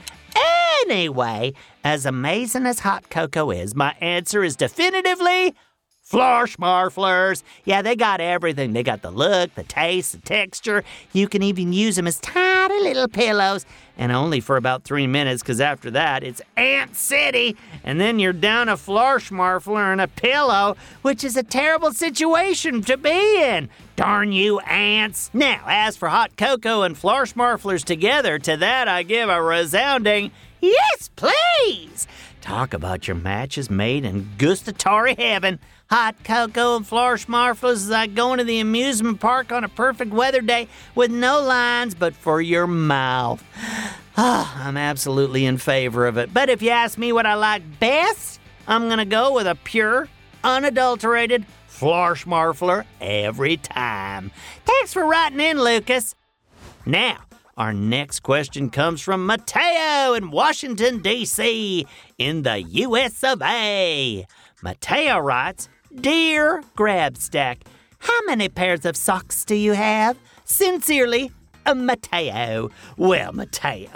Anyway, 0.82 1.54
as 1.84 2.06
amazing 2.06 2.66
as 2.66 2.80
hot 2.80 3.10
cocoa 3.10 3.52
is, 3.52 3.76
my 3.76 3.96
answer 4.00 4.44
is 4.44 4.56
definitively 4.56 5.54
Florschmarflers. 6.10 7.44
Yeah, 7.64 7.82
they 7.82 7.96
got 7.96 8.22
everything. 8.22 8.74
They 8.74 8.84
got 8.84 9.02
the 9.02 9.12
look, 9.12 9.56
the 9.56 9.64
taste, 9.64 10.14
the 10.14 10.20
texture. 10.20 10.84
You 11.14 11.28
can 11.28 11.44
even 11.44 11.74
use 11.74 11.96
them 11.96 12.08
as 12.08 12.20
tiny 12.20 12.51
little 12.82 13.08
pillows. 13.08 13.66
And 13.98 14.12
only 14.12 14.40
for 14.40 14.58
about 14.58 14.84
three 14.84 15.08
minutes, 15.08 15.44
because 15.44 15.62
after 15.62 15.92
that, 15.92 16.24
it's 16.24 16.42
Ant 16.58 16.96
City. 16.96 17.56
And 17.84 18.00
then 18.00 18.20
you're 18.20 18.34
down 18.34 18.70
a 18.70 18.76
Florschmarfler 18.76 19.92
and 19.92 20.02
a 20.02 20.08
pillow, 20.08 20.76
which 21.02 21.24
is 21.24 21.38
a 21.38 21.44
terrible 21.44 21.94
situation 21.94 22.82
to 22.84 22.98
be 22.98 23.44
in. 23.44 23.70
Darn 23.96 24.32
you, 24.32 24.60
ants. 24.62 25.30
Now, 25.34 25.64
as 25.68 25.98
for 25.98 26.10
hot 26.10 26.36
cocoa 26.36 26.82
and 26.82 26.96
Florschmarflers 26.96 27.84
together, 27.84 28.40
to 28.40 28.58
that 28.58 28.88
I 28.88 29.04
give 29.04 29.30
a 29.30 29.42
resounding 29.42 30.32
yes, 30.62 31.10
please. 31.16 32.08
Talk 32.42 32.74
about 32.74 33.08
your 33.08 33.16
matches 33.16 33.70
made 33.70 34.04
in 34.04 34.28
gustatory 34.40 35.14
heaven. 35.16 35.60
Hot 35.92 36.16
cocoa 36.24 36.76
and 36.76 36.86
Florschmarflers 36.86 37.74
is 37.74 37.90
like 37.90 38.16
going 38.16 38.40
to 38.40 38.44
the 38.44 38.60
amusement 38.60 39.20
park 39.20 39.52
on 39.52 39.64
a 39.64 39.70
perfect 39.70 40.12
weather 40.12 40.42
day 40.42 40.68
with 40.96 41.12
no 41.12 41.40
lines 41.40 41.94
but 41.94 42.16
for 42.16 42.42
your 42.42 42.68
mouth. 42.68 43.44
Ah, 44.18 44.68
I'm 44.68 44.76
absolutely 44.76 45.46
in 45.46 45.58
favor 45.58 46.06
of 46.06 46.18
it. 46.18 46.34
But 46.34 46.50
if 46.50 46.62
you 46.62 46.70
ask 46.70 46.98
me 46.98 47.14
what 47.14 47.26
I 47.26 47.36
like 47.36 47.64
best, 47.80 48.42
I'm 48.68 48.90
gonna 48.90 49.06
go 49.06 49.34
with 49.34 49.48
a 49.48 49.56
pure, 49.56 50.10
unadulterated 50.44 51.46
Florschmarfler 51.70 52.84
every 53.00 53.56
time. 53.56 54.32
Thanks 54.66 54.92
for 54.92 55.06
writing 55.06 55.40
in, 55.40 55.62
Lucas. 55.62 56.14
Now, 56.86 57.20
our 57.62 57.74
next 57.74 58.22
question 58.22 58.72
comes 58.72 59.02
from 59.02 59.24
Mateo 59.24 60.16
in 60.16 60.32
Washington, 60.32 60.98
D.C., 60.98 61.86
in 62.18 62.42
the 62.42 62.60
U.S. 62.60 63.24
of 63.24 63.40
A. 63.44 64.26
Mateo 64.64 65.20
writes 65.20 65.70
Dear 65.94 66.64
Grabstack, 66.76 67.58
how 68.00 68.20
many 68.26 68.50
pairs 68.50 68.84
of 68.84 68.98
socks 68.98 69.46
do 69.46 69.54
you 69.54 69.74
have? 69.74 70.18
Sincerely, 70.44 71.30
Uh, 71.66 71.76
Mateo. 71.76 72.72
Well, 72.98 73.34
Mateo, 73.34 73.90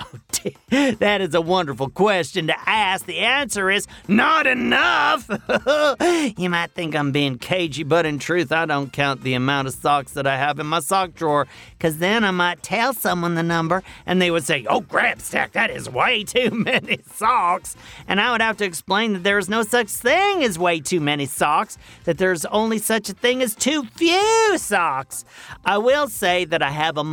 that 0.70 1.22
is 1.22 1.34
a 1.34 1.42
wonderful 1.42 1.90
question 1.90 2.48
to 2.48 2.70
ask. 2.70 3.06
The 3.06 3.20
answer 3.20 3.72
is 3.72 3.88
not 4.08 4.46
enough. 4.46 5.28
you 6.38 6.50
might 6.50 6.72
think 6.72 6.96
I'm 6.96 7.12
being 7.12 7.38
cagey, 7.40 7.84
but 7.84 8.06
in 8.06 8.20
truth, 8.20 8.52
I 8.52 8.66
don't 8.66 8.94
count 8.94 9.24
the 9.24 9.34
amount 9.34 9.68
of 9.68 9.74
socks 9.74 10.14
that 10.14 10.28
I 10.28 10.38
have 10.38 10.60
in 10.60 10.68
my 10.68 10.80
sock 10.80 11.16
drawer, 11.16 11.48
because 11.72 11.98
then 11.98 12.24
I 12.24 12.32
might 12.32 12.62
tell 12.62 12.94
someone 12.94 13.34
the 13.34 13.44
number 13.44 13.82
and 14.06 14.22
they 14.22 14.30
would 14.30 14.44
say, 14.44 14.66
Oh, 14.70 14.82
Grabstack, 14.82 15.54
that 15.54 15.72
is 15.72 15.90
way 15.90 16.24
too 16.36 16.52
many 16.52 17.00
socks. 17.14 17.76
And 18.08 18.22
I 18.22 18.32
would 18.32 18.42
have 18.42 18.58
to 18.58 18.66
explain 18.66 19.14
that 19.14 19.24
there 19.24 19.40
is 19.40 19.50
no 19.50 19.64
such 19.64 19.88
thing 19.90 20.44
as 20.44 20.60
way 20.60 20.80
too 20.80 21.00
many 21.00 21.26
socks, 21.26 21.78
that 22.04 22.20
there's 22.20 22.46
only 22.46 22.78
such 22.78 23.10
a 23.10 23.14
thing 23.14 23.42
as 23.42 23.56
too 23.56 23.86
few 23.86 24.58
socks. 24.58 25.26
I 25.66 25.80
will 25.80 26.08
say 26.08 26.46
that 26.46 26.62
I 26.62 26.72
have 26.72 26.98
a 26.98 27.04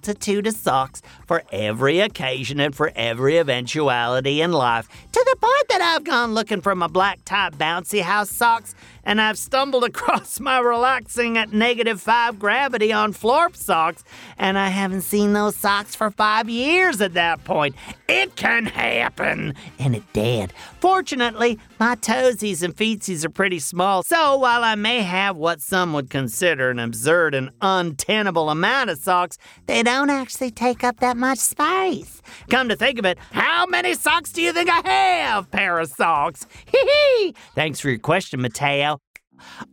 multitude 0.00 0.46
of 0.46 0.54
socks 0.54 1.02
for 1.26 1.42
every 1.52 2.00
occasion 2.00 2.58
and 2.58 2.74
for 2.74 2.90
every 2.96 3.36
eventuality 3.36 4.40
in 4.40 4.50
life, 4.50 4.88
to 5.12 5.26
the 5.30 5.36
point 5.36 5.68
that 5.68 5.82
I've 5.82 6.04
gone 6.04 6.32
looking 6.32 6.62
for 6.62 6.74
my 6.74 6.86
black 6.86 7.18
tie 7.26 7.50
bouncy 7.50 8.00
house 8.00 8.30
socks 8.30 8.74
and 9.04 9.20
I've 9.20 9.38
stumbled 9.38 9.84
across 9.84 10.40
my 10.40 10.58
relaxing 10.58 11.36
at 11.38 11.52
negative 11.52 12.00
five 12.00 12.38
gravity 12.38 12.92
on 12.92 13.12
Florp 13.12 13.56
socks, 13.56 14.04
and 14.38 14.58
I 14.58 14.68
haven't 14.68 15.02
seen 15.02 15.32
those 15.32 15.56
socks 15.56 15.94
for 15.94 16.10
five 16.10 16.48
years 16.48 17.00
at 17.00 17.14
that 17.14 17.44
point. 17.44 17.74
It 18.08 18.36
can 18.36 18.66
happen, 18.66 19.54
and 19.78 19.94
it 19.94 20.04
did. 20.12 20.52
Fortunately, 20.80 21.58
my 21.78 21.96
toesies 21.96 22.62
and 22.62 22.74
feetsies 22.74 23.24
are 23.24 23.30
pretty 23.30 23.58
small, 23.58 24.02
so 24.02 24.36
while 24.36 24.64
I 24.64 24.74
may 24.74 25.02
have 25.02 25.36
what 25.36 25.60
some 25.60 25.92
would 25.92 26.10
consider 26.10 26.70
an 26.70 26.78
absurd 26.78 27.34
and 27.34 27.50
untenable 27.60 28.50
amount 28.50 28.90
of 28.90 28.98
socks, 28.98 29.38
they 29.66 29.82
don't 29.82 30.10
actually 30.10 30.50
take 30.50 30.82
up 30.84 31.00
that 31.00 31.16
much 31.16 31.38
space. 31.38 32.22
Come 32.48 32.68
to 32.68 32.76
think 32.76 32.98
of 32.98 33.04
it, 33.04 33.18
how 33.32 33.66
many 33.66 33.94
socks 33.94 34.32
do 34.32 34.42
you 34.42 34.52
think 34.52 34.68
I 34.70 34.88
have? 34.88 35.50
Pair 35.50 35.78
of 35.78 35.88
socks. 35.88 36.46
Hee 36.66 36.78
hee! 36.78 37.34
Thanks 37.54 37.80
for 37.80 37.88
your 37.90 37.98
question, 37.98 38.40
Mateo. 38.40 38.99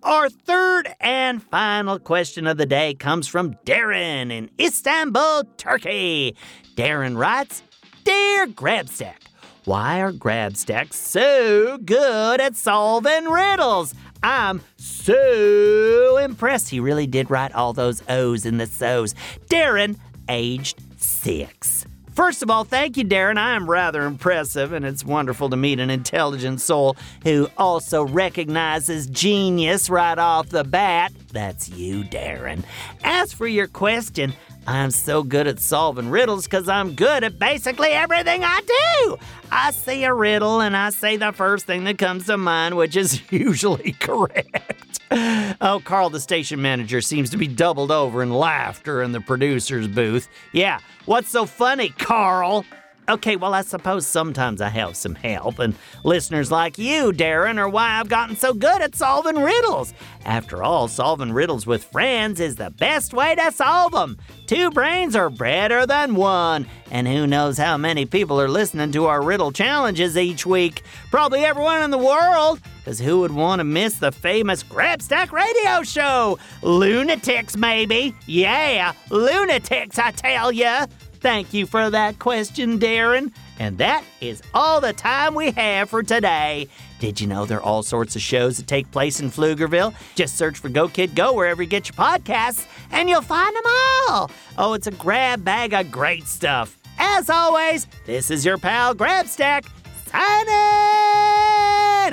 Our 0.04 0.30
third 0.30 0.90
and 1.00 1.42
final 1.44 2.00
question 2.00 2.48
of 2.48 2.58
the 2.58 2.66
day 2.66 2.94
comes 2.94 3.28
from 3.28 3.56
Darren 3.66 4.32
in 4.32 4.50
Istanbul, 4.60 5.44
Turkey. 5.58 6.36
Darren 6.76 7.18
writes 7.18 7.64
Dear 8.04 8.48
Grabstack, 8.48 9.28
why 9.66 10.00
are 10.00 10.14
Grabstacks 10.14 10.94
so 10.94 11.78
good 11.80 12.40
at 12.40 12.56
solving 12.56 13.26
riddles? 13.26 13.94
I'm 14.24 14.62
so 14.78 16.18
impressed. 16.18 16.70
He 16.70 16.80
really 16.80 17.08
did 17.08 17.30
write 17.30 17.54
all 17.54 17.74
those 17.74 18.02
O's 18.10 18.46
in 18.46 18.58
the 18.58 18.66
so's. 18.66 19.14
Darren, 19.50 19.98
aged 20.30 20.82
six. 20.98 21.86
First 22.18 22.42
of 22.42 22.50
all, 22.50 22.64
thank 22.64 22.98
you, 22.98 23.06
Darren. 23.06 23.38
I 23.38 23.56
am 23.56 23.70
rather 23.70 24.02
impressive, 24.02 24.74
and 24.74 24.84
it's 24.84 25.06
wonderful 25.06 25.52
to 25.52 25.56
meet 25.56 25.80
an 25.80 25.92
intelligent 25.92 26.62
soul 26.62 26.98
who 27.24 27.48
also 27.60 28.02
recognizes 28.02 29.06
genius 29.06 29.88
right 29.88 30.18
off 30.18 30.50
the 30.50 30.64
bat. 30.64 31.14
That's 31.32 31.70
you, 31.70 32.04
Darren. 32.06 32.64
As 33.04 33.34
for 33.34 33.46
your 33.46 33.68
question, 33.68 34.34
I'm 34.66 34.90
so 34.90 35.22
good 35.22 35.46
at 35.46 35.60
solving 35.60 36.10
riddles 36.10 36.46
because 36.46 36.68
I'm 36.68 36.96
good 36.96 37.24
at 37.24 37.38
basically 37.38 37.90
everything 37.90 38.42
I 38.44 38.62
do. 38.66 39.18
I 39.52 39.70
see 39.70 40.04
a 40.04 40.12
riddle 40.12 40.60
and 40.60 40.76
I 40.76 40.90
say 40.90 41.18
the 41.18 41.32
first 41.34 41.68
thing 41.68 41.84
that 41.84 42.00
comes 42.00 42.26
to 42.26 42.38
mind, 42.38 42.78
which 42.78 42.96
is 42.96 43.22
usually 43.32 43.92
correct. 43.92 44.77
Oh, 45.12 45.82
Carl, 45.84 46.10
the 46.10 46.20
station 46.20 46.62
manager, 46.62 47.02
seems 47.02 47.30
to 47.32 47.38
be 47.38 47.48
doubled 47.48 47.92
over 47.92 48.22
in 48.22 48.32
laughter 48.32 49.02
in 49.02 49.12
the 49.12 49.22
producer's 49.22 49.88
booth. 49.88 50.30
Yeah, 50.52 50.80
what's 51.06 51.30
so 51.30 51.46
funny, 51.46 51.90
Carl? 51.90 52.66
Okay, 53.10 53.38
well, 53.38 53.54
I 53.54 53.62
suppose 53.62 54.06
sometimes 54.06 54.60
I 54.60 54.68
have 54.68 54.98
some 54.98 55.16
help, 55.16 55.60
and 55.60 55.76
listeners 56.04 56.52
like 56.52 56.78
you, 56.78 57.14
Darren, 57.14 57.58
are 57.58 57.70
why 57.70 58.00
I've 58.02 58.10
gotten 58.10 58.36
so 58.36 58.54
good 58.54 58.82
at 58.82 58.96
solving 58.96 59.38
riddles. 59.38 59.94
After 60.26 60.62
all, 60.62 60.90
solving 60.90 61.32
riddles 61.32 61.66
with 61.66 61.86
friends 61.86 62.42
is 62.42 62.58
the 62.58 62.70
best 62.70 63.14
way 63.14 63.34
to 63.36 63.50
solve 63.54 63.94
them. 63.94 64.18
Two 64.46 64.72
brains 64.72 65.16
are 65.16 65.30
better 65.30 65.86
than 65.86 66.16
one, 66.16 66.68
and 66.92 67.08
who 67.08 67.26
knows 67.26 67.58
how 67.58 67.78
many 67.78 68.06
people 68.06 68.42
are 68.42 68.50
listening 68.50 68.92
to 68.92 69.06
our 69.06 69.22
riddle 69.22 69.54
challenges 69.54 70.18
each 70.18 70.46
week? 70.46 70.84
Probably 71.10 71.46
everyone 71.46 71.84
in 71.84 71.92
the 71.92 71.98
world, 71.98 72.60
because 72.80 73.00
who 73.00 73.22
would 73.22 73.32
want 73.32 73.62
to 73.62 73.64
miss 73.64 74.00
the 74.00 74.12
famous 74.12 74.64
Grabstack 74.64 75.32
radio 75.32 75.82
show? 75.82 76.40
Lunatics, 76.62 77.56
maybe. 77.56 78.14
Yeah, 78.26 78.92
lunatics, 79.10 79.98
I 79.98 80.12
tell 80.12 80.52
ya. 80.52 80.88
Thank 81.20 81.54
you 81.54 81.66
for 81.66 81.90
that 81.90 82.20
question, 82.20 82.80
Darren. 82.80 83.32
And 83.60 83.78
that 83.80 84.04
is 84.22 84.42
all 84.54 84.80
the 84.80 84.94
time 84.94 85.34
we 85.34 85.52
have 85.52 85.90
for 85.90 86.04
today. 86.04 86.68
Did 87.00 87.20
you 87.20 87.28
know 87.28 87.46
there 87.46 87.58
are 87.58 87.64
all 87.64 87.84
sorts 87.84 88.16
of 88.16 88.22
shows 88.22 88.58
that 88.58 88.68
take 88.68 88.90
place 88.92 89.20
in 89.20 89.30
Pflugerville? 89.30 89.94
Just 90.16 90.36
search 90.36 90.58
for 90.58 90.70
Go 90.70 90.88
Kid 90.88 91.16
Go 91.16 91.34
wherever 91.34 91.62
you 91.62 91.70
get 91.70 91.88
your 91.88 91.96
podcasts, 91.96 92.68
and 92.92 93.10
you'll 93.10 93.22
find 93.22 93.56
them 93.56 93.64
all. 94.10 94.32
Oh, 94.58 94.74
it's 94.74 94.88
a 94.88 94.92
grab 94.92 95.44
bag 95.44 95.74
of 95.74 95.92
great 95.92 96.28
stuff. 96.28 96.78
As 97.00 97.30
always, 97.30 97.88
this 98.06 98.32
is 98.32 98.46
your 98.46 98.58
pal 98.58 98.96
Grabstack 98.96 99.68
signing 100.06 100.58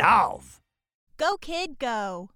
off. 0.04 0.60
Go 1.16 1.36
Kid 1.36 1.78
Go. 1.78 2.30